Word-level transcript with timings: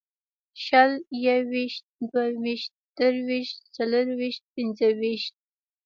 شل 0.65 0.91
یوویشت 1.25 1.83
دوهویشت 2.11 2.71
درویشت 2.97 3.57
څلېرویشت 3.75 4.43
پنځهویشت 4.53 5.35